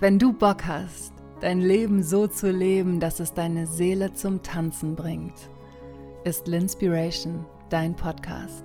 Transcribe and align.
Wenn 0.00 0.18
du 0.18 0.32
Bock 0.32 0.64
hast, 0.66 1.12
dein 1.40 1.60
Leben 1.60 2.02
so 2.02 2.26
zu 2.26 2.50
leben, 2.50 2.98
dass 2.98 3.20
es 3.20 3.34
deine 3.34 3.66
Seele 3.66 4.12
zum 4.12 4.42
Tanzen 4.42 4.96
bringt, 4.96 5.48
ist 6.24 6.48
Linspiration 6.48 7.44
dein 7.70 7.94
Podcast. 7.94 8.64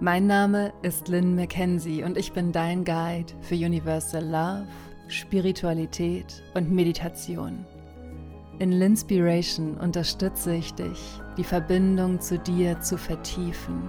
Mein 0.00 0.26
Name 0.26 0.72
ist 0.82 1.06
Lynn 1.06 1.36
McKenzie 1.36 2.02
und 2.02 2.18
ich 2.18 2.32
bin 2.32 2.50
dein 2.50 2.84
Guide 2.84 3.32
für 3.40 3.54
Universal 3.54 4.24
Love, 4.24 4.66
Spiritualität 5.06 6.42
und 6.54 6.72
Meditation. 6.72 7.64
In 8.58 8.72
Linspiration 8.72 9.76
unterstütze 9.76 10.54
ich 10.54 10.74
dich, 10.74 11.20
die 11.36 11.44
Verbindung 11.44 12.20
zu 12.20 12.38
dir 12.38 12.80
zu 12.80 12.98
vertiefen, 12.98 13.88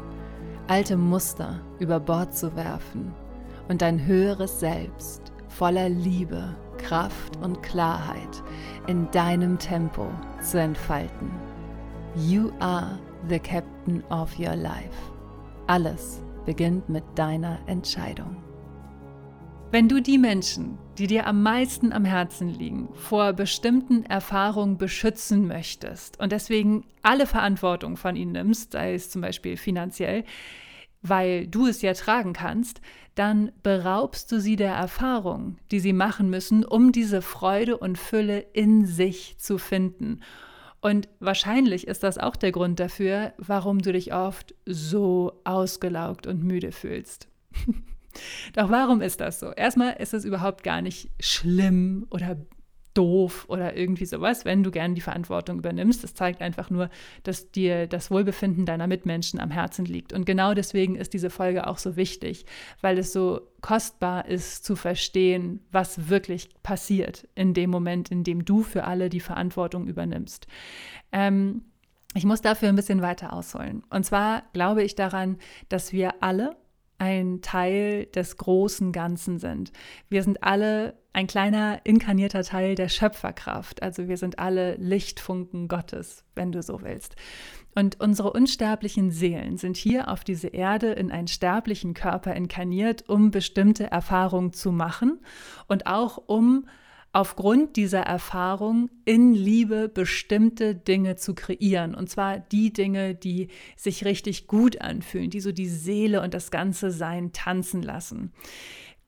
alte 0.68 0.98
Muster 0.98 1.62
über 1.80 2.00
Bord 2.00 2.36
zu 2.36 2.56
werfen 2.56 3.12
und 3.70 3.82
dein 3.82 4.06
höheres 4.06 4.60
Selbst 4.60 5.23
voller 5.58 5.90
Liebe, 5.90 6.56
Kraft 6.78 7.38
und 7.38 7.62
Klarheit 7.62 8.44
in 8.88 9.10
deinem 9.12 9.60
Tempo 9.60 10.08
zu 10.42 10.60
entfalten. 10.60 11.32
You 12.16 12.52
are 12.60 13.00
the 13.30 13.40
captain 13.40 14.04
of 14.10 14.38
your 14.40 14.56
life. 14.56 15.12
Alles 15.68 16.22
beginnt 16.46 16.90
mit 16.90 17.04
deiner 17.16 17.60
Entscheidung. 17.68 18.38
Wenn 19.72 19.88
du 19.88 20.02
die 20.02 20.18
Menschen, 20.18 20.78
die 20.98 21.08
dir 21.08 21.26
am 21.26 21.42
meisten 21.42 21.94
am 21.94 22.06
Herzen 22.06 22.50
liegen, 22.50 22.90
vor 22.94 23.34
bestimmten 23.34 24.06
Erfahrungen 24.06 24.78
beschützen 24.78 25.48
möchtest 25.48 26.20
und 26.20 26.32
deswegen 26.32 26.84
alle 27.02 27.26
Verantwortung 27.26 27.98
von 27.98 28.16
ihnen 28.16 28.34
nimmst, 28.34 28.74
sei 28.74 28.94
es 28.94 29.10
zum 29.10 29.22
Beispiel 29.22 29.58
finanziell, 29.58 30.26
weil 31.04 31.48
du 31.48 31.68
es 31.68 31.82
ja 31.82 31.94
tragen 31.94 32.34
kannst, 32.34 32.82
dann 33.14 33.52
beraubst 33.62 34.32
du 34.32 34.40
sie 34.40 34.56
der 34.56 34.74
Erfahrung, 34.74 35.58
die 35.70 35.80
sie 35.80 35.94
machen 35.94 36.30
müssen, 36.30 36.66
um 36.66 36.92
diese 36.92 37.22
Freude 37.22 37.78
und 37.78 37.98
Fülle 38.00 38.40
in 38.54 38.86
sich 38.86 39.38
zu 39.38 39.60
finden. 39.60 40.22
Und 40.82 41.08
wahrscheinlich 41.20 41.88
ist 41.88 42.04
das 42.04 42.18
auch 42.18 42.36
der 42.36 42.52
Grund 42.52 42.80
dafür, 42.80 43.34
warum 43.38 43.80
du 43.80 43.94
dich 43.94 44.14
oft 44.14 44.56
so 44.66 45.40
ausgelaugt 45.44 46.26
und 46.26 46.44
müde 46.44 46.72
fühlst. 46.72 47.28
Doch 48.54 48.70
warum 48.70 49.02
ist 49.02 49.22
das 49.22 49.40
so? 49.40 49.52
Erstmal 49.52 49.94
ist 49.94 50.14
es 50.14 50.26
überhaupt 50.26 50.64
gar 50.64 50.82
nicht 50.82 51.10
schlimm 51.20 52.06
oder 52.10 52.38
doof 52.94 53.46
oder 53.48 53.76
irgendwie 53.76 54.06
sowas, 54.06 54.46
wenn 54.46 54.64
du 54.64 54.72
gerne 54.72 54.94
die 54.94 55.02
Verantwortung 55.02 55.60
übernimmst. 55.60 56.04
Das 56.04 56.14
zeigt 56.14 56.42
einfach 56.42 56.70
nur, 56.70 56.90
dass 57.24 57.52
dir 57.52 57.88
das 57.88 58.12
Wohlbefinden 58.12 58.66
deiner 58.66 58.88
Mitmenschen 58.88 59.40
am 59.40 59.52
Herzen 59.52 59.86
liegt. 59.86 60.14
Und 60.14 60.26
genau 60.26 60.54
deswegen 60.54 60.96
ist 60.96 61.14
diese 61.14 61.30
Folge 61.30 61.68
auch 61.68 61.78
so 61.78 61.96
wichtig, 61.96 62.46
weil 62.82 62.98
es 62.98 63.14
so 63.14 63.42
kostbar 63.62 64.28
ist 64.28 64.66
zu 64.66 64.76
verstehen, 64.76 65.62
was 65.72 66.10
wirklich 66.10 66.50
passiert 66.64 67.28
in 67.36 67.54
dem 67.54 67.70
Moment, 67.70 68.12
in 68.12 68.24
dem 68.24 68.46
du 68.46 68.64
für 68.64 68.84
alle 68.84 69.10
die 69.10 69.20
Verantwortung 69.20 69.88
übernimmst. 69.88 70.48
Ähm, 71.12 71.64
ich 72.16 72.26
muss 72.26 72.42
dafür 72.42 72.70
ein 72.70 72.76
bisschen 72.76 73.02
weiter 73.02 73.34
ausholen. 73.34 73.84
Und 73.90 74.06
zwar 74.06 74.44
glaube 74.54 74.84
ich 74.84 74.96
daran, 74.96 75.38
dass 75.70 75.94
wir 75.94 76.22
alle 76.22 76.56
ein 77.04 77.42
Teil 77.42 78.06
des 78.06 78.38
großen 78.38 78.94
Ganzen 78.94 79.38
sind. 79.38 79.74
Wir 80.08 80.24
sind 80.24 80.42
alle 80.42 80.98
ein 81.12 81.28
kleiner 81.28 81.82
inkarnierter 81.84 82.44
Teil 82.44 82.76
der 82.76 82.88
Schöpferkraft. 82.88 83.84
Also 83.84 84.08
wir 84.08 84.16
sind 84.16 84.40
alle 84.40 84.76
Lichtfunken 84.76 85.68
Gottes, 85.68 86.24
wenn 86.34 86.54
du 86.54 86.64
so 86.64 86.82
willst. 86.82 87.18
Und 87.76 88.00
unsere 88.00 88.32
unsterblichen 88.32 89.12
Seelen 89.12 89.58
sind 89.58 89.76
hier 89.76 90.08
auf 90.08 90.24
diese 90.24 90.48
Erde 90.48 90.94
in 90.94 91.12
einen 91.12 91.28
sterblichen 91.28 91.94
Körper 91.94 92.34
inkarniert, 92.34 93.10
um 93.10 93.32
bestimmte 93.32 93.92
Erfahrungen 93.92 94.54
zu 94.54 94.72
machen 94.72 95.20
und 95.68 95.88
auch 95.88 96.18
um 96.26 96.68
aufgrund 97.14 97.76
dieser 97.76 98.02
Erfahrung 98.02 98.90
in 99.06 99.36
Liebe 99.36 99.88
bestimmte 99.88 100.74
Dinge 100.74 101.16
zu 101.16 101.36
kreieren. 101.36 101.94
Und 101.94 102.10
zwar 102.10 102.40
die 102.40 102.74
Dinge, 102.74 103.14
die 103.14 103.50
sich 103.78 104.04
richtig 104.04 104.48
gut 104.48 104.82
anfühlen, 104.82 105.30
die 105.30 105.40
so 105.40 105.52
die 105.52 105.70
Seele 105.70 106.22
und 106.22 106.34
das 106.34 106.50
ganze 106.50 106.90
Sein 106.90 107.32
tanzen 107.32 107.84
lassen. 107.84 108.34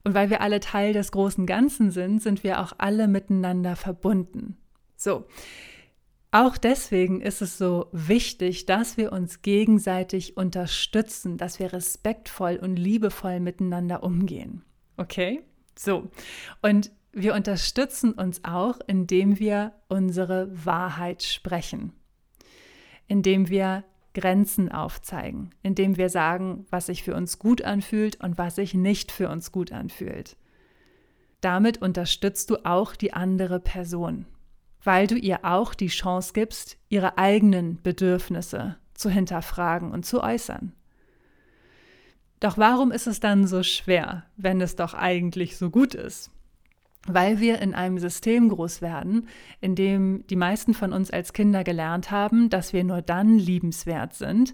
Und 0.03 0.13
weil 0.13 0.29
wir 0.29 0.41
alle 0.41 0.59
Teil 0.59 0.93
des 0.93 1.11
großen 1.11 1.47
Ganzen 1.47 1.89
sind, 1.89 2.21
sind 2.21 2.43
wir 2.43 2.61
auch 2.61 2.73
alle 2.77 3.07
miteinander 3.07 3.75
verbunden. 3.75 4.55
So. 4.95 5.25
Auch 6.29 6.57
deswegen 6.57 7.21
ist 7.21 7.41
es 7.41 7.57
so 7.57 7.87
wichtig, 7.91 8.67
dass 8.67 8.97
wir 8.97 9.13
uns 9.13 9.41
gegenseitig 9.41 10.37
unterstützen, 10.37 11.37
dass 11.37 11.59
wir 11.59 11.73
respektvoll 11.73 12.57
und 12.57 12.75
liebevoll 12.75 13.39
miteinander 13.39 14.03
umgehen. 14.03 14.63
Okay? 14.97 15.41
So. 15.75 16.09
Und 16.61 16.91
wir 17.15 17.33
unterstützen 17.33 18.11
uns 18.11 18.43
auch, 18.43 18.79
indem 18.87 19.39
wir 19.39 19.71
unsere 19.87 20.49
Wahrheit 20.65 21.23
sprechen, 21.23 21.93
indem 23.07 23.47
wir 23.49 23.85
Grenzen 24.13 24.69
aufzeigen, 24.69 25.51
indem 25.63 25.95
wir 25.97 26.09
sagen, 26.09 26.65
was 26.69 26.87
sich 26.87 27.03
für 27.03 27.15
uns 27.15 27.39
gut 27.39 27.61
anfühlt 27.61 28.21
und 28.21 28.37
was 28.37 28.55
sich 28.55 28.73
nicht 28.73 29.13
für 29.13 29.29
uns 29.29 29.53
gut 29.53 29.71
anfühlt. 29.71 30.35
Damit 31.39 31.81
unterstützt 31.81 32.49
du 32.49 32.65
auch 32.65 32.95
die 32.95 33.13
andere 33.13 33.61
Person, 33.61 34.25
weil 34.83 35.07
du 35.07 35.15
ihr 35.15 35.45
auch 35.45 35.73
die 35.73 35.87
Chance 35.87 36.33
gibst, 36.33 36.77
ihre 36.89 37.17
eigenen 37.17 37.81
Bedürfnisse 37.81 38.75
zu 38.93 39.09
hinterfragen 39.09 39.91
und 39.91 40.05
zu 40.05 40.21
äußern. 40.21 40.73
Doch 42.41 42.57
warum 42.57 42.91
ist 42.91 43.07
es 43.07 43.21
dann 43.21 43.47
so 43.47 43.63
schwer, 43.63 44.25
wenn 44.35 44.59
es 44.59 44.75
doch 44.75 44.93
eigentlich 44.93 45.55
so 45.55 45.69
gut 45.69 45.93
ist? 45.93 46.29
Weil 47.05 47.39
wir 47.39 47.59
in 47.59 47.73
einem 47.73 47.99
System 47.99 48.49
groß 48.49 48.81
werden, 48.81 49.27
in 49.61 49.75
dem 49.75 50.25
die 50.27 50.35
meisten 50.35 50.73
von 50.73 50.93
uns 50.93 51.11
als 51.11 51.33
Kinder 51.33 51.63
gelernt 51.63 52.11
haben, 52.11 52.49
dass 52.49 52.73
wir 52.73 52.83
nur 52.83 53.01
dann 53.01 53.37
liebenswert 53.37 54.13
sind, 54.13 54.53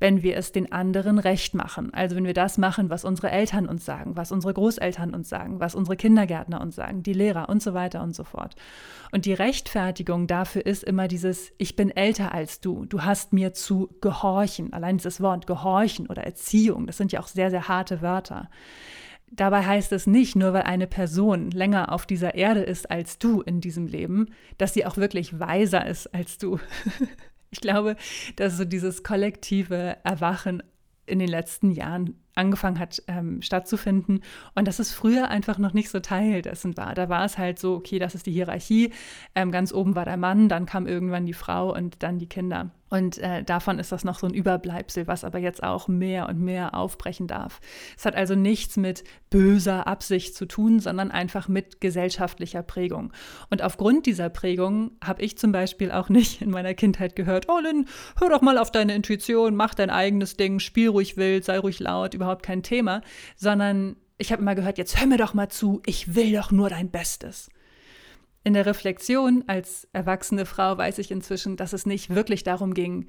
wenn 0.00 0.22
wir 0.22 0.36
es 0.36 0.50
den 0.50 0.72
anderen 0.72 1.18
recht 1.18 1.54
machen. 1.54 1.92
Also 1.92 2.16
wenn 2.16 2.24
wir 2.24 2.34
das 2.34 2.56
machen, 2.56 2.88
was 2.88 3.04
unsere 3.04 3.30
Eltern 3.30 3.66
uns 3.66 3.84
sagen, 3.84 4.16
was 4.16 4.32
unsere 4.32 4.54
Großeltern 4.54 5.14
uns 5.14 5.28
sagen, 5.28 5.60
was 5.60 5.74
unsere 5.74 5.96
Kindergärtner 5.96 6.60
uns 6.60 6.74
sagen, 6.74 7.02
die 7.02 7.12
Lehrer 7.12 7.50
und 7.50 7.62
so 7.62 7.74
weiter 7.74 8.02
und 8.02 8.16
so 8.16 8.24
fort. 8.24 8.56
Und 9.12 9.26
die 9.26 9.34
Rechtfertigung 9.34 10.26
dafür 10.26 10.64
ist 10.64 10.84
immer 10.84 11.06
dieses, 11.06 11.52
ich 11.58 11.76
bin 11.76 11.90
älter 11.90 12.32
als 12.32 12.60
du, 12.60 12.86
du 12.86 13.02
hast 13.02 13.34
mir 13.34 13.52
zu 13.52 13.90
gehorchen. 14.00 14.72
Allein 14.72 14.96
dieses 14.96 15.20
Wort 15.20 15.46
gehorchen 15.46 16.06
oder 16.06 16.24
Erziehung, 16.24 16.86
das 16.86 16.96
sind 16.96 17.12
ja 17.12 17.20
auch 17.20 17.28
sehr, 17.28 17.50
sehr 17.50 17.68
harte 17.68 18.00
Wörter. 18.00 18.48
Dabei 19.30 19.64
heißt 19.64 19.92
es 19.92 20.06
nicht, 20.06 20.34
nur 20.34 20.52
weil 20.52 20.62
eine 20.62 20.88
Person 20.88 21.50
länger 21.52 21.92
auf 21.92 22.04
dieser 22.04 22.34
Erde 22.34 22.60
ist 22.60 22.90
als 22.90 23.18
du 23.18 23.42
in 23.42 23.60
diesem 23.60 23.86
Leben, 23.86 24.26
dass 24.58 24.74
sie 24.74 24.84
auch 24.84 24.96
wirklich 24.96 25.38
weiser 25.38 25.86
ist 25.86 26.12
als 26.12 26.38
du. 26.38 26.58
ich 27.50 27.60
glaube, 27.60 27.96
dass 28.36 28.56
so 28.56 28.64
dieses 28.64 29.04
kollektive 29.04 29.98
Erwachen 30.02 30.62
in 31.06 31.20
den 31.20 31.28
letzten 31.28 31.70
Jahren 31.70 32.20
angefangen 32.34 32.78
hat 32.78 33.02
ähm, 33.08 33.42
stattzufinden 33.42 34.22
und 34.54 34.68
dass 34.68 34.78
es 34.78 34.92
früher 34.92 35.28
einfach 35.28 35.58
noch 35.58 35.72
nicht 35.72 35.90
so 35.90 36.00
Teil 36.00 36.42
dessen 36.42 36.76
war. 36.76 36.94
Da 36.94 37.08
war 37.08 37.24
es 37.24 37.38
halt 37.38 37.58
so, 37.58 37.74
okay, 37.74 37.98
das 37.98 38.14
ist 38.14 38.26
die 38.26 38.32
Hierarchie, 38.32 38.92
ähm, 39.34 39.50
ganz 39.52 39.72
oben 39.72 39.94
war 39.94 40.04
der 40.04 40.16
Mann, 40.16 40.48
dann 40.48 40.66
kam 40.66 40.86
irgendwann 40.86 41.26
die 41.26 41.34
Frau 41.34 41.74
und 41.74 42.02
dann 42.02 42.18
die 42.18 42.28
Kinder. 42.28 42.70
Und 42.90 43.18
äh, 43.18 43.44
davon 43.44 43.78
ist 43.78 43.92
das 43.92 44.04
noch 44.04 44.18
so 44.18 44.26
ein 44.26 44.34
Überbleibsel, 44.34 45.06
was 45.06 45.22
aber 45.22 45.38
jetzt 45.38 45.62
auch 45.62 45.86
mehr 45.86 46.28
und 46.28 46.40
mehr 46.40 46.74
aufbrechen 46.74 47.28
darf. 47.28 47.60
Es 47.96 48.04
hat 48.04 48.16
also 48.16 48.34
nichts 48.34 48.76
mit 48.76 49.04
böser 49.30 49.86
Absicht 49.86 50.34
zu 50.34 50.44
tun, 50.44 50.80
sondern 50.80 51.12
einfach 51.12 51.46
mit 51.46 51.80
gesellschaftlicher 51.80 52.64
Prägung. 52.64 53.12
Und 53.48 53.62
aufgrund 53.62 54.06
dieser 54.06 54.28
Prägung 54.28 54.90
habe 55.02 55.22
ich 55.22 55.38
zum 55.38 55.52
Beispiel 55.52 55.92
auch 55.92 56.08
nicht 56.08 56.42
in 56.42 56.50
meiner 56.50 56.74
Kindheit 56.74 57.14
gehört, 57.14 57.46
oh 57.48 57.60
Lynn, 57.60 57.86
hör 58.18 58.28
doch 58.28 58.42
mal 58.42 58.58
auf 58.58 58.72
deine 58.72 58.94
Intuition, 58.96 59.54
mach 59.54 59.74
dein 59.74 59.90
eigenes 59.90 60.36
Ding, 60.36 60.58
spiel 60.58 60.88
ruhig 60.88 61.16
wild, 61.16 61.44
sei 61.44 61.60
ruhig 61.60 61.78
laut, 61.78 62.14
überhaupt 62.14 62.29
kein 62.38 62.62
Thema, 62.62 63.02
sondern 63.36 63.96
ich 64.18 64.32
habe 64.32 64.42
immer 64.42 64.54
gehört, 64.54 64.78
jetzt 64.78 65.00
hör 65.00 65.06
mir 65.06 65.16
doch 65.16 65.34
mal 65.34 65.48
zu, 65.48 65.82
ich 65.86 66.14
will 66.14 66.32
doch 66.32 66.50
nur 66.50 66.68
dein 66.70 66.90
Bestes. 66.90 67.50
In 68.42 68.54
der 68.54 68.66
Reflexion 68.66 69.44
als 69.46 69.88
erwachsene 69.92 70.46
Frau 70.46 70.78
weiß 70.78 70.98
ich 70.98 71.10
inzwischen, 71.10 71.56
dass 71.56 71.72
es 71.72 71.86
nicht 71.86 72.14
wirklich 72.14 72.42
darum 72.42 72.74
ging, 72.74 73.08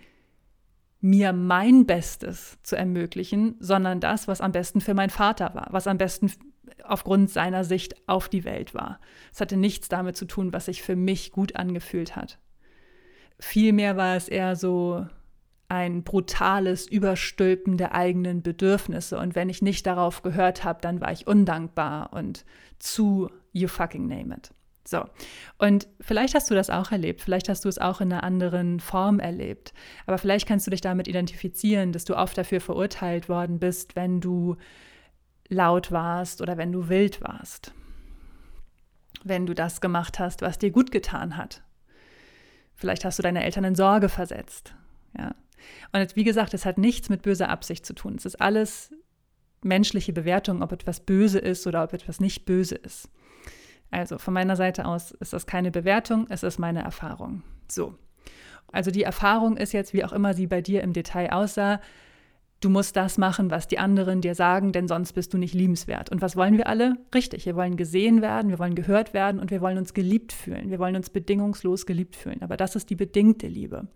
mir 0.99 1.33
mein 1.33 1.85
Bestes 1.85 2.57
zu 2.63 2.75
ermöglichen, 2.75 3.55
sondern 3.59 3.99
das, 3.99 4.27
was 4.27 4.41
am 4.41 4.51
besten 4.51 4.81
für 4.81 4.93
meinen 4.93 5.09
Vater 5.09 5.55
war, 5.55 5.67
was 5.71 5.87
am 5.87 5.97
besten 5.97 6.31
aufgrund 6.83 7.29
seiner 7.29 7.63
Sicht 7.63 8.07
auf 8.07 8.29
die 8.29 8.43
Welt 8.43 8.73
war. 8.73 8.99
Es 9.33 9.41
hatte 9.41 9.57
nichts 9.57 9.89
damit 9.89 10.15
zu 10.15 10.25
tun, 10.25 10.53
was 10.53 10.65
sich 10.65 10.83
für 10.83 10.95
mich 10.95 11.31
gut 11.31 11.55
angefühlt 11.55 12.15
hat. 12.15 12.39
Vielmehr 13.39 13.97
war 13.97 14.15
es 14.15 14.29
eher 14.29 14.55
so 14.55 15.07
ein 15.71 16.03
brutales 16.03 16.85
Überstülpen 16.85 17.77
der 17.77 17.95
eigenen 17.95 18.41
Bedürfnisse. 18.41 19.17
Und 19.17 19.35
wenn 19.35 19.47
ich 19.49 19.61
nicht 19.61 19.87
darauf 19.87 20.21
gehört 20.21 20.65
habe, 20.65 20.81
dann 20.81 20.99
war 20.99 21.13
ich 21.13 21.27
undankbar 21.27 22.11
und 22.11 22.43
zu 22.77 23.29
you 23.53 23.69
fucking 23.69 24.05
name 24.05 24.35
it. 24.35 24.51
So, 24.83 25.05
und 25.59 25.87
vielleicht 26.01 26.35
hast 26.35 26.49
du 26.49 26.55
das 26.55 26.69
auch 26.69 26.91
erlebt, 26.91 27.21
vielleicht 27.21 27.47
hast 27.47 27.63
du 27.63 27.69
es 27.69 27.77
auch 27.77 28.01
in 28.01 28.11
einer 28.11 28.23
anderen 28.23 28.81
Form 28.81 29.19
erlebt, 29.19 29.73
aber 30.07 30.17
vielleicht 30.17 30.47
kannst 30.47 30.67
du 30.67 30.71
dich 30.71 30.81
damit 30.81 31.07
identifizieren, 31.07 31.93
dass 31.93 32.03
du 32.03 32.17
oft 32.17 32.37
dafür 32.37 32.59
verurteilt 32.59 33.29
worden 33.29 33.59
bist, 33.59 33.95
wenn 33.95 34.19
du 34.19 34.57
laut 35.47 35.91
warst 35.91 36.41
oder 36.41 36.57
wenn 36.57 36.71
du 36.73 36.89
wild 36.89 37.21
warst. 37.21 37.73
wenn 39.23 39.45
du 39.45 39.53
das 39.53 39.81
gemacht 39.81 40.19
hast, 40.19 40.41
was 40.41 40.57
dir 40.57 40.71
gut 40.71 40.91
getan 40.91 41.37
hat. 41.37 41.61
Vielleicht 42.75 43.05
hast 43.05 43.19
du 43.19 43.23
deine 43.23 43.43
Eltern 43.43 43.63
in 43.63 43.75
Sorge 43.75 44.09
versetzt. 44.09 44.73
Ja. 45.17 45.35
Und 45.91 45.99
jetzt, 45.99 46.15
wie 46.15 46.23
gesagt, 46.23 46.53
es 46.53 46.65
hat 46.65 46.77
nichts 46.77 47.09
mit 47.09 47.21
böser 47.21 47.49
Absicht 47.49 47.85
zu 47.85 47.93
tun. 47.93 48.15
Es 48.15 48.25
ist 48.25 48.41
alles 48.41 48.91
menschliche 49.63 50.13
Bewertung, 50.13 50.61
ob 50.61 50.71
etwas 50.71 50.99
böse 50.99 51.39
ist 51.39 51.67
oder 51.67 51.83
ob 51.83 51.93
etwas 51.93 52.19
nicht 52.19 52.45
böse 52.45 52.75
ist. 52.75 53.09
Also 53.91 54.17
von 54.17 54.33
meiner 54.33 54.55
Seite 54.55 54.85
aus 54.85 55.11
ist 55.11 55.33
das 55.33 55.45
keine 55.45 55.69
Bewertung, 55.69 56.25
es 56.29 56.43
ist 56.43 56.59
meine 56.59 56.81
Erfahrung. 56.81 57.43
So. 57.67 57.95
Also 58.71 58.89
die 58.89 59.03
Erfahrung 59.03 59.57
ist 59.57 59.73
jetzt, 59.73 59.93
wie 59.93 60.05
auch 60.05 60.13
immer 60.13 60.33
sie 60.33 60.47
bei 60.47 60.61
dir 60.61 60.81
im 60.81 60.93
Detail 60.93 61.31
aussah, 61.33 61.81
du 62.61 62.69
musst 62.69 62.95
das 62.95 63.17
machen, 63.17 63.51
was 63.51 63.67
die 63.67 63.79
anderen 63.79 64.21
dir 64.21 64.35
sagen, 64.35 64.71
denn 64.71 64.87
sonst 64.87 65.13
bist 65.13 65.33
du 65.33 65.37
nicht 65.37 65.53
liebenswert. 65.53 66.11
Und 66.11 66.21
was 66.21 66.35
wollen 66.35 66.57
wir 66.57 66.67
alle? 66.67 66.95
Richtig, 67.13 67.45
wir 67.45 67.55
wollen 67.55 67.75
gesehen 67.75 68.21
werden, 68.21 68.51
wir 68.51 68.59
wollen 68.59 68.75
gehört 68.75 69.13
werden 69.13 69.41
und 69.41 69.51
wir 69.51 69.61
wollen 69.61 69.79
uns 69.79 69.93
geliebt 69.93 70.31
fühlen. 70.31 70.69
Wir 70.69 70.79
wollen 70.79 70.95
uns 70.95 71.09
bedingungslos 71.09 71.85
geliebt 71.85 72.15
fühlen. 72.15 72.41
Aber 72.41 72.57
das 72.57 72.75
ist 72.75 72.89
die 72.89 72.95
bedingte 72.95 73.47
Liebe. 73.47 73.87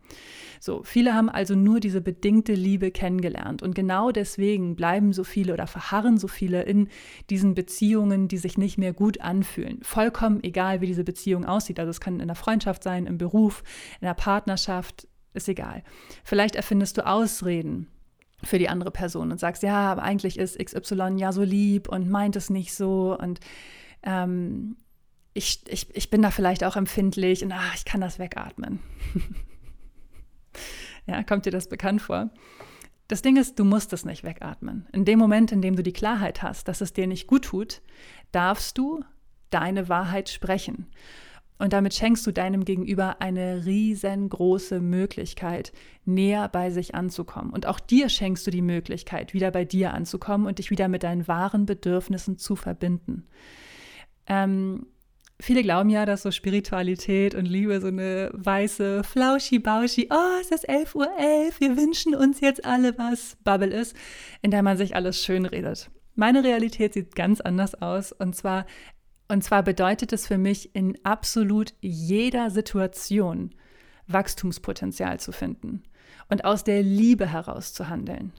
So, 0.60 0.82
viele 0.84 1.14
haben 1.14 1.30
also 1.30 1.54
nur 1.54 1.80
diese 1.80 2.02
bedingte 2.02 2.54
Liebe 2.54 2.90
kennengelernt. 2.90 3.62
Und 3.62 3.76
genau 3.76 4.12
deswegen 4.12 4.76
bleiben 4.76 5.14
so 5.14 5.24
viele 5.24 5.54
oder 5.54 5.68
verharren 5.68 6.18
so 6.18 6.28
viele 6.28 6.64
in 6.64 6.90
diesen 7.30 7.54
Beziehungen, 7.54 8.28
die 8.28 8.38
sich 8.38 8.58
nicht 8.58 8.80
mehr 8.80 8.94
gut 8.94 9.22
anfühlen. 9.22 9.80
Vollkommen 9.84 10.44
egal, 10.44 10.82
wie 10.82 10.88
diese 10.88 11.04
Beziehung 11.04 11.46
aussieht. 11.46 11.80
Also 11.80 11.92
es 11.92 12.02
kann 12.02 12.20
in 12.20 12.28
der 12.28 12.36
Freundschaft 12.36 12.82
sein, 12.82 13.06
im 13.06 13.20
Beruf, 13.20 13.64
in 14.02 14.08
der 14.08 14.16
Partnerschaft, 14.16 15.08
ist 15.36 15.50
egal. 15.50 15.84
Vielleicht 16.24 16.56
erfindest 16.56 16.98
du 16.98 17.06
Ausreden 17.06 17.88
für 18.44 18.60
die 18.60 18.70
andere 18.70 18.92
Person 18.92 19.32
und 19.32 19.40
sagst, 19.40 19.64
ja, 19.64 19.92
aber 19.92 20.04
eigentlich 20.04 20.38
ist 20.38 20.60
XY 20.60 21.16
ja 21.18 21.32
so 21.32 21.44
lieb 21.44 21.88
und 21.88 22.10
meint 22.10 22.36
es 22.36 22.50
nicht 22.50 22.74
so 22.74 23.18
und 23.18 23.40
ähm, 24.04 24.78
ich, 25.34 25.62
ich, 25.68 25.94
ich 25.96 26.10
bin 26.10 26.22
da 26.22 26.32
vielleicht 26.32 26.64
auch 26.64 26.78
empfindlich 26.78 27.44
und 27.44 27.52
ach, 27.52 27.76
ich 27.76 27.86
kann 27.86 28.02
das 28.02 28.20
wegatmen. 28.20 28.80
ja, 31.06 31.24
kommt 31.24 31.46
dir 31.46 31.52
das 31.52 31.68
bekannt 31.68 32.02
vor? 32.02 32.30
Das 33.08 33.22
Ding 33.22 33.36
ist, 33.36 33.60
du 33.60 33.66
musst 33.66 33.94
es 33.94 34.06
nicht 34.06 34.24
wegatmen. 34.24 34.88
In 34.94 35.06
dem 35.06 35.20
Moment, 35.20 35.52
in 35.52 35.62
dem 35.62 35.76
du 35.76 35.84
die 35.84 35.94
Klarheit 35.94 36.42
hast, 36.42 36.68
dass 36.68 36.82
es 36.82 36.94
dir 36.94 37.06
nicht 37.06 37.28
gut 37.28 37.46
tut, 37.46 37.82
darfst 38.32 38.78
du 38.78 39.04
deine 39.50 39.90
Wahrheit 39.90 40.30
sprechen. 40.30 40.88
Und 41.58 41.72
damit 41.72 41.94
schenkst 41.94 42.28
du 42.28 42.32
deinem 42.32 42.66
Gegenüber 42.66 43.22
eine 43.22 43.66
riesengroße 43.66 44.82
Möglichkeit, 44.82 45.72
näher 46.04 46.50
bei 46.50 46.70
sich 46.70 46.96
anzukommen. 46.96 47.52
Und 47.52 47.66
auch 47.66 47.80
dir 47.80 48.10
schenkst 48.10 48.46
du 48.46 48.52
die 48.52 48.62
Möglichkeit, 48.62 49.34
wieder 49.34 49.52
bei 49.52 49.64
dir 49.64 49.94
anzukommen 49.94 50.48
und 50.48 50.60
dich 50.60 50.70
wieder 50.70 50.90
mit 50.90 51.04
deinen 51.04 51.28
wahren 51.28 51.66
Bedürfnissen 51.66 52.38
zu 52.38 52.58
verbinden. 52.58 53.26
Ähm, 54.28 54.88
viele 55.40 55.64
glauben 55.64 55.90
ja, 55.90 56.06
dass 56.06 56.24
so 56.24 56.32
Spiritualität 56.32 57.36
und 57.36 57.46
Liebe 57.46 57.80
so 57.80 57.88
eine 57.88 58.32
weiße, 58.34 59.04
flauschi-bauschi, 59.06 60.10
oh, 60.12 60.40
es 60.42 60.52
ist 60.52 60.70
11.11 60.70 60.96
Uhr, 60.96 61.10
11, 61.18 61.60
wir 61.62 61.78
wünschen 61.78 62.16
uns 62.16 62.42
jetzt 62.42 62.66
alle 62.66 62.98
was, 62.98 63.38
Bubble 63.46 63.74
ist, 63.74 63.96
in 64.42 64.52
der 64.52 64.62
man 64.62 64.76
sich 64.76 64.94
alles 64.94 65.24
schön 65.24 65.46
redet. 65.46 65.90
Meine 66.16 66.46
Realität 66.46 66.94
sieht 66.94 67.14
ganz 67.14 67.42
anders 67.42 67.76
aus. 67.76 68.14
Und 68.14 68.36
zwar 68.36 68.66
und 69.28 69.44
zwar 69.44 69.64
bedeutet 69.64 70.14
es 70.14 70.28
für 70.28 70.38
mich, 70.38 70.76
in 70.76 70.98
absolut 71.04 71.74
jeder 71.82 72.50
Situation 72.50 73.54
Wachstumspotenzial 74.08 75.20
zu 75.20 75.32
finden 75.32 75.84
und 76.30 76.46
aus 76.46 76.64
der 76.64 76.84
Liebe 76.84 77.28
heraus 77.28 77.74
zu 77.74 77.90
handeln. 77.90 78.34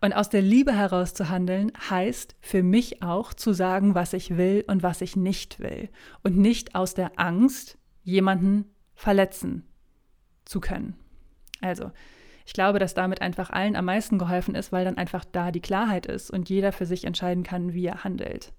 Und 0.00 0.14
aus 0.14 0.28
der 0.28 0.42
Liebe 0.42 0.72
heraus 0.72 1.14
zu 1.14 1.28
handeln 1.28 1.70
heißt 1.90 2.34
für 2.40 2.62
mich 2.62 3.02
auch 3.02 3.34
zu 3.34 3.52
sagen, 3.52 3.94
was 3.94 4.14
ich 4.14 4.36
will 4.36 4.64
und 4.66 4.82
was 4.82 5.00
ich 5.00 5.16
nicht 5.16 5.60
will. 5.60 5.90
Und 6.22 6.36
nicht 6.36 6.74
aus 6.74 6.94
der 6.94 7.18
Angst, 7.18 7.78
jemanden 8.02 8.64
verletzen 8.94 9.64
zu 10.44 10.60
können. 10.60 10.96
Also, 11.60 11.90
ich 12.46 12.52
glaube, 12.52 12.78
dass 12.78 12.94
damit 12.94 13.20
einfach 13.20 13.50
allen 13.50 13.76
am 13.76 13.86
meisten 13.86 14.18
geholfen 14.18 14.54
ist, 14.54 14.72
weil 14.72 14.84
dann 14.84 14.98
einfach 14.98 15.24
da 15.24 15.50
die 15.50 15.60
Klarheit 15.60 16.06
ist 16.06 16.30
und 16.30 16.48
jeder 16.48 16.72
für 16.72 16.86
sich 16.86 17.04
entscheiden 17.04 17.42
kann, 17.42 17.72
wie 17.72 17.86
er 17.86 18.04
handelt. 18.04 18.52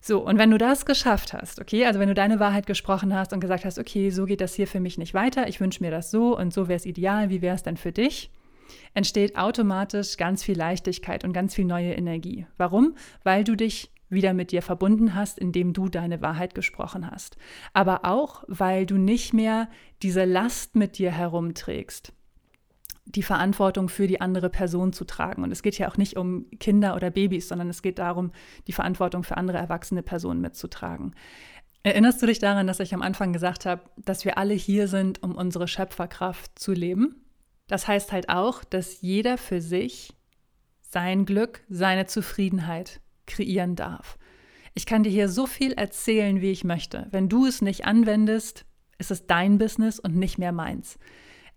So, 0.00 0.24
und 0.24 0.38
wenn 0.38 0.50
du 0.50 0.56
das 0.56 0.86
geschafft 0.86 1.34
hast, 1.34 1.60
okay, 1.60 1.84
also 1.84 2.00
wenn 2.00 2.08
du 2.08 2.14
deine 2.14 2.40
Wahrheit 2.40 2.66
gesprochen 2.66 3.14
hast 3.14 3.32
und 3.32 3.40
gesagt 3.40 3.64
hast, 3.64 3.78
okay, 3.78 4.10
so 4.10 4.24
geht 4.24 4.40
das 4.40 4.54
hier 4.54 4.66
für 4.66 4.80
mich 4.80 4.96
nicht 4.96 5.12
weiter, 5.12 5.46
ich 5.48 5.60
wünsche 5.60 5.82
mir 5.82 5.90
das 5.90 6.10
so 6.10 6.36
und 6.36 6.54
so 6.54 6.68
wäre 6.68 6.76
es 6.76 6.86
ideal, 6.86 7.28
wie 7.28 7.42
wäre 7.42 7.54
es 7.54 7.62
denn 7.62 7.76
für 7.76 7.92
dich? 7.92 8.30
Entsteht 8.94 9.36
automatisch 9.36 10.16
ganz 10.16 10.42
viel 10.42 10.56
Leichtigkeit 10.56 11.24
und 11.24 11.32
ganz 11.32 11.54
viel 11.54 11.66
neue 11.66 11.92
Energie. 11.92 12.46
Warum? 12.56 12.94
Weil 13.24 13.44
du 13.44 13.56
dich 13.56 13.92
wieder 14.08 14.32
mit 14.32 14.52
dir 14.52 14.62
verbunden 14.62 15.14
hast, 15.14 15.38
indem 15.38 15.72
du 15.72 15.88
deine 15.88 16.20
Wahrheit 16.20 16.54
gesprochen 16.54 17.10
hast. 17.10 17.36
Aber 17.74 18.04
auch, 18.04 18.44
weil 18.48 18.86
du 18.86 18.96
nicht 18.96 19.34
mehr 19.34 19.68
diese 20.02 20.24
Last 20.24 20.76
mit 20.76 20.98
dir 20.98 21.12
herumträgst 21.12 22.12
die 23.14 23.22
Verantwortung 23.22 23.88
für 23.88 24.06
die 24.06 24.20
andere 24.20 24.50
Person 24.50 24.92
zu 24.92 25.04
tragen. 25.04 25.42
Und 25.42 25.50
es 25.50 25.62
geht 25.62 25.78
ja 25.78 25.88
auch 25.90 25.96
nicht 25.96 26.16
um 26.16 26.46
Kinder 26.58 26.94
oder 26.94 27.10
Babys, 27.10 27.48
sondern 27.48 27.68
es 27.68 27.82
geht 27.82 27.98
darum, 27.98 28.32
die 28.66 28.72
Verantwortung 28.72 29.24
für 29.24 29.36
andere 29.36 29.58
erwachsene 29.58 30.02
Personen 30.02 30.40
mitzutragen. 30.40 31.14
Erinnerst 31.82 32.20
du 32.20 32.26
dich 32.26 32.38
daran, 32.38 32.66
dass 32.66 32.80
ich 32.80 32.92
am 32.92 33.02
Anfang 33.02 33.32
gesagt 33.32 33.64
habe, 33.64 33.82
dass 33.96 34.24
wir 34.24 34.36
alle 34.36 34.54
hier 34.54 34.86
sind, 34.86 35.22
um 35.22 35.34
unsere 35.34 35.66
Schöpferkraft 35.66 36.58
zu 36.58 36.72
leben? 36.72 37.24
Das 37.68 37.88
heißt 37.88 38.12
halt 38.12 38.28
auch, 38.28 38.64
dass 38.64 39.00
jeder 39.00 39.38
für 39.38 39.60
sich 39.60 40.12
sein 40.82 41.24
Glück, 41.24 41.62
seine 41.68 42.06
Zufriedenheit 42.06 43.00
kreieren 43.26 43.76
darf. 43.76 44.18
Ich 44.74 44.86
kann 44.86 45.02
dir 45.02 45.10
hier 45.10 45.28
so 45.28 45.46
viel 45.46 45.72
erzählen, 45.72 46.40
wie 46.40 46.50
ich 46.50 46.64
möchte. 46.64 47.06
Wenn 47.10 47.28
du 47.28 47.46
es 47.46 47.62
nicht 47.62 47.86
anwendest, 47.86 48.66
ist 48.98 49.10
es 49.10 49.26
dein 49.26 49.58
Business 49.58 49.98
und 49.98 50.16
nicht 50.16 50.38
mehr 50.38 50.52
meins. 50.52 50.98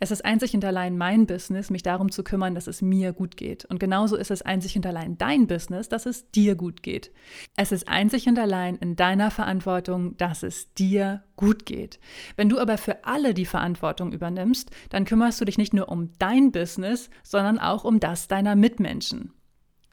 Es 0.04 0.12
ist 0.12 0.26
einzig 0.26 0.54
und 0.54 0.66
allein 0.66 0.98
mein 0.98 1.28
Business, 1.28 1.70
mich 1.70 1.82
darum 1.82 2.12
zu 2.12 2.26
kümmern, 2.26 2.56
dass 2.56 2.68
es 2.68 2.82
mir 2.82 3.14
gut 3.14 3.38
geht. 3.38 3.64
Und 3.64 3.80
genauso 3.80 4.18
ist 4.18 4.32
es 4.32 4.42
einzig 4.42 4.76
und 4.76 4.86
allein 4.86 5.18
dein 5.18 5.48
Business, 5.48 5.88
dass 5.88 6.06
es 6.06 6.30
dir 6.32 6.56
gut 6.56 6.84
geht. 6.84 7.10
Es 7.56 7.72
ist 7.72 7.88
einzig 7.88 8.28
und 8.28 8.38
allein 8.38 8.76
in 8.76 8.98
deiner 8.98 9.32
Verantwortung, 9.32 10.18
dass 10.18 10.44
es 10.44 10.74
dir 10.74 11.24
gut 11.38 11.66
geht. 11.66 12.02
Wenn 12.36 12.50
du 12.50 12.60
aber 12.60 12.78
für 12.78 13.06
alle 13.06 13.34
die 13.34 13.46
Verantwortung 13.46 14.12
übernimmst, 14.12 14.72
dann 14.90 15.06
kümmerst 15.06 15.40
du 15.40 15.46
dich 15.46 15.58
nicht 15.58 15.74
nur 15.74 15.88
um 15.88 16.12
dein 16.20 16.52
Business, 16.52 17.10
sondern 17.24 17.58
auch 17.58 17.86
um 17.86 18.02
das 18.02 18.28
deiner 18.28 18.58
Mitmenschen. 18.58 19.32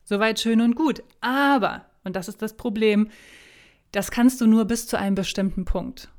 Soweit 0.03 0.41
schön 0.41 0.61
und 0.61 0.75
gut. 0.75 1.05
Aber, 1.21 1.87
und 2.03 2.17
das 2.17 2.27
ist 2.27 2.43
das 2.43 2.57
Problem, 2.57 3.11
das 3.93 4.11
kannst 4.11 4.41
du 4.41 4.49
nur 4.49 4.65
bis 4.65 4.89
zu 4.89 4.99
einem 4.99 5.15
bestimmten 5.15 5.65
Punkt. 5.65 6.11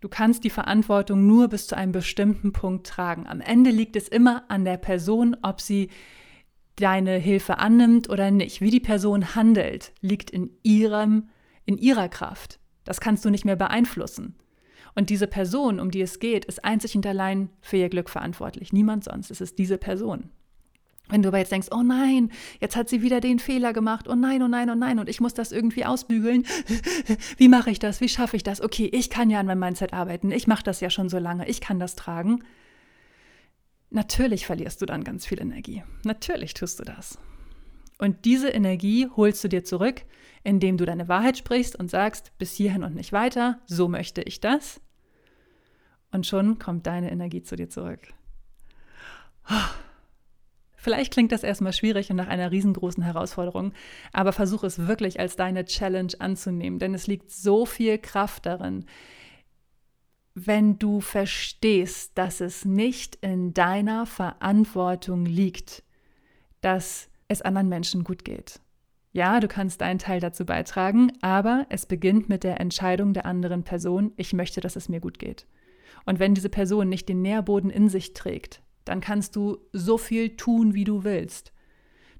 Du 0.00 0.08
kannst 0.08 0.44
die 0.44 0.50
Verantwortung 0.50 1.26
nur 1.26 1.48
bis 1.48 1.66
zu 1.66 1.76
einem 1.76 1.92
bestimmten 1.92 2.52
Punkt 2.52 2.86
tragen. 2.86 3.26
Am 3.26 3.40
Ende 3.40 3.70
liegt 3.70 3.96
es 3.96 4.08
immer 4.08 4.44
an 4.48 4.64
der 4.64 4.76
Person, 4.76 5.36
ob 5.42 5.60
sie 5.60 5.90
deine 6.76 7.16
Hilfe 7.16 7.58
annimmt 7.58 8.10
oder 8.10 8.30
nicht. 8.30 8.60
Wie 8.60 8.70
die 8.70 8.80
Person 8.80 9.34
handelt, 9.34 9.92
liegt 10.00 10.30
in 10.30 10.50
ihrem, 10.62 11.28
in 11.64 11.78
ihrer 11.78 12.08
Kraft. 12.08 12.60
Das 12.84 13.00
kannst 13.00 13.24
du 13.24 13.30
nicht 13.30 13.44
mehr 13.44 13.56
beeinflussen. 13.56 14.36
Und 14.94 15.10
diese 15.10 15.26
Person, 15.26 15.80
um 15.80 15.90
die 15.90 16.02
es 16.02 16.20
geht, 16.20 16.44
ist 16.44 16.64
einzig 16.64 16.94
und 16.96 17.06
allein 17.06 17.50
für 17.60 17.76
ihr 17.76 17.88
Glück 17.88 18.10
verantwortlich. 18.10 18.72
Niemand 18.72 19.04
sonst. 19.04 19.30
Es 19.30 19.40
ist 19.40 19.58
diese 19.58 19.78
Person. 19.78 20.30
Wenn 21.08 21.22
du 21.22 21.28
aber 21.28 21.38
jetzt 21.38 21.52
denkst, 21.52 21.68
oh 21.70 21.82
nein, 21.82 22.32
jetzt 22.60 22.74
hat 22.74 22.88
sie 22.88 23.00
wieder 23.00 23.20
den 23.20 23.38
Fehler 23.38 23.72
gemacht, 23.72 24.08
oh 24.08 24.14
nein, 24.14 24.42
oh 24.42 24.48
nein, 24.48 24.68
oh 24.70 24.74
nein, 24.74 24.98
und 24.98 25.08
ich 25.08 25.20
muss 25.20 25.34
das 25.34 25.52
irgendwie 25.52 25.84
ausbügeln. 25.84 26.44
Wie 27.36 27.48
mache 27.48 27.70
ich 27.70 27.78
das? 27.78 28.00
Wie 28.00 28.08
schaffe 28.08 28.36
ich 28.36 28.42
das? 28.42 28.60
Okay, 28.60 28.90
ich 28.92 29.08
kann 29.08 29.30
ja 29.30 29.38
an 29.38 29.46
meinem 29.46 29.60
Mindset 29.60 29.92
arbeiten. 29.92 30.32
Ich 30.32 30.46
mache 30.48 30.64
das 30.64 30.80
ja 30.80 30.90
schon 30.90 31.08
so 31.08 31.18
lange. 31.18 31.48
Ich 31.48 31.60
kann 31.60 31.78
das 31.78 31.94
tragen. 31.94 32.42
Natürlich 33.90 34.46
verlierst 34.46 34.82
du 34.82 34.86
dann 34.86 35.04
ganz 35.04 35.26
viel 35.26 35.40
Energie. 35.40 35.84
Natürlich 36.04 36.54
tust 36.54 36.80
du 36.80 36.84
das. 36.84 37.18
Und 37.98 38.24
diese 38.24 38.48
Energie 38.48 39.08
holst 39.16 39.42
du 39.44 39.48
dir 39.48 39.64
zurück, 39.64 40.02
indem 40.42 40.76
du 40.76 40.86
deine 40.86 41.08
Wahrheit 41.08 41.38
sprichst 41.38 41.76
und 41.76 41.90
sagst, 41.90 42.36
bis 42.36 42.52
hierhin 42.54 42.82
und 42.82 42.94
nicht 42.94 43.12
weiter, 43.12 43.60
so 43.66 43.88
möchte 43.88 44.22
ich 44.22 44.40
das. 44.40 44.80
Und 46.10 46.26
schon 46.26 46.58
kommt 46.58 46.86
deine 46.86 47.10
Energie 47.10 47.42
zu 47.42 47.56
dir 47.56 47.68
zurück. 47.68 48.00
Oh. 49.48 49.85
Vielleicht 50.86 51.12
klingt 51.12 51.32
das 51.32 51.42
erstmal 51.42 51.72
schwierig 51.72 52.10
und 52.10 52.16
nach 52.16 52.28
einer 52.28 52.52
riesengroßen 52.52 53.02
Herausforderung, 53.02 53.72
aber 54.12 54.32
versuche 54.32 54.68
es 54.68 54.86
wirklich 54.86 55.18
als 55.18 55.34
deine 55.34 55.64
Challenge 55.64 56.12
anzunehmen, 56.20 56.78
denn 56.78 56.94
es 56.94 57.08
liegt 57.08 57.32
so 57.32 57.66
viel 57.66 57.98
Kraft 57.98 58.46
darin, 58.46 58.84
wenn 60.36 60.78
du 60.78 61.00
verstehst, 61.00 62.16
dass 62.16 62.40
es 62.40 62.64
nicht 62.64 63.16
in 63.16 63.52
deiner 63.52 64.06
Verantwortung 64.06 65.26
liegt, 65.26 65.82
dass 66.60 67.08
es 67.26 67.42
anderen 67.42 67.68
Menschen 67.68 68.04
gut 68.04 68.24
geht. 68.24 68.60
Ja, 69.10 69.40
du 69.40 69.48
kannst 69.48 69.80
deinen 69.80 69.98
Teil 69.98 70.20
dazu 70.20 70.46
beitragen, 70.46 71.10
aber 71.20 71.66
es 71.68 71.86
beginnt 71.86 72.28
mit 72.28 72.44
der 72.44 72.60
Entscheidung 72.60 73.12
der 73.12 73.26
anderen 73.26 73.64
Person, 73.64 74.12
ich 74.16 74.32
möchte, 74.34 74.60
dass 74.60 74.76
es 74.76 74.88
mir 74.88 75.00
gut 75.00 75.18
geht. 75.18 75.48
Und 76.04 76.20
wenn 76.20 76.34
diese 76.34 76.48
Person 76.48 76.88
nicht 76.88 77.08
den 77.08 77.22
Nährboden 77.22 77.70
in 77.70 77.88
sich 77.88 78.12
trägt, 78.12 78.62
dann 78.86 79.00
kannst 79.00 79.36
du 79.36 79.58
so 79.72 79.98
viel 79.98 80.36
tun, 80.36 80.72
wie 80.72 80.84
du 80.84 81.04
willst. 81.04 81.52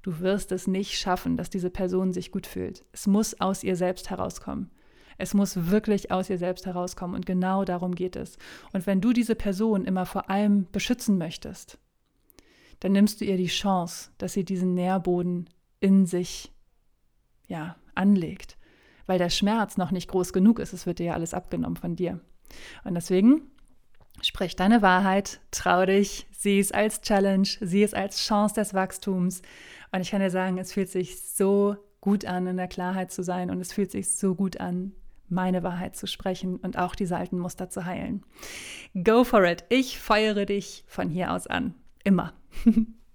Du 0.03 0.21
wirst 0.21 0.53
es 0.53 0.67
nicht 0.67 0.99
schaffen, 0.99 1.37
dass 1.37 1.49
diese 1.49 1.71
Person 1.71 2.13
sich 2.13 2.31
gut 2.31 2.47
fühlt. 2.47 2.85
Es 2.93 3.07
muss 3.07 3.41
aus 3.41 3.65
ihr 3.65 3.77
selbst 3.77 4.11
herauskommen. 4.11 4.71
Es 5.19 5.33
muss 5.33 5.71
wirklich 5.71 6.11
aus 6.11 6.29
ihr 6.29 6.39
selbst 6.39 6.67
herauskommen 6.67 7.17
und 7.17 7.25
genau 7.25 7.65
darum 7.65 7.95
geht 7.95 8.17
es. 8.17 8.37
Und 8.73 8.87
wenn 8.87 9.01
du 9.01 9.13
diese 9.13 9.35
Person 9.35 9.85
immer 9.85 10.05
vor 10.05 10.29
allem 10.29 10.67
beschützen 10.71 11.17
möchtest, 11.17 11.79
dann 12.81 12.93
nimmst 12.93 13.21
du 13.21 13.25
ihr 13.25 13.37
die 13.37 13.47
Chance, 13.47 14.11
dass 14.19 14.35
sie 14.35 14.45
diesen 14.45 14.75
Nährboden 14.75 15.49
in 15.81 16.05
sich 16.05 16.53
ja, 17.49 17.77
anlegt, 17.95 18.59
weil 19.07 19.19
der 19.19 19.31
Schmerz 19.31 19.77
noch 19.77 19.93
nicht 19.93 20.09
groß 20.09 20.33
genug 20.33 20.59
ist. 20.59 20.73
Es 20.73 20.85
wird 20.85 20.99
dir 20.99 21.07
ja 21.07 21.15
alles 21.15 21.33
abgenommen 21.33 21.77
von 21.77 21.97
dir. 21.97 22.21
Und 22.85 22.95
deswegen 22.95 23.43
sprich 24.23 24.57
deine 24.57 24.83
Wahrheit, 24.83 25.41
trau 25.51 25.85
dich, 25.87 26.27
sieh 26.33 26.59
es 26.59 26.73
als 26.73 27.01
Challenge, 27.01 27.49
sieh 27.61 27.83
es 27.83 27.95
als 27.95 28.19
Chance 28.25 28.55
des 28.55 28.75
Wachstums. 28.75 29.43
Und 29.93 30.01
ich 30.01 30.11
kann 30.11 30.21
dir 30.21 30.31
sagen, 30.31 30.59
es 30.59 30.73
fühlt 30.73 30.89
sich 30.89 31.21
so 31.21 31.77
gut 32.01 32.25
an, 32.25 32.47
in 32.47 32.57
der 32.57 32.69
Klarheit 32.69 33.13
zu 33.13 33.23
sein 33.23 33.51
und 33.51 33.61
es 33.61 33.73
fühlt 33.73 33.91
sich 33.91 34.11
so 34.11 34.35
gut 34.35 34.61
an, 34.61 34.93
meine 35.29 35.63
Wahrheit 35.63 35.97
zu 35.97 36.07
sprechen 36.07 36.57
und 36.57 36.79
auch 36.79 36.95
diese 36.95 37.17
alten 37.17 37.39
Muster 37.39 37.69
zu 37.69 37.85
heilen. 37.85 38.23
Go 39.03 39.25
for 39.25 39.45
it. 39.45 39.65
Ich 39.69 39.99
feuere 39.99 40.47
dich 40.47 40.85
von 40.87 41.09
hier 41.11 41.33
aus 41.33 41.47
an. 41.47 41.75
Immer. 42.05 42.33